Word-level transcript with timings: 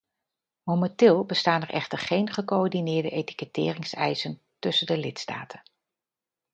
Momenteel 0.63 1.23
bestaan 1.25 1.61
er 1.61 1.69
echter 1.69 1.97
geen 1.97 2.29
gecoördineerde 2.33 3.09
etiketteringseisen 3.09 4.41
tussen 4.59 4.87
de 4.87 4.97
lidstaten. 4.97 5.61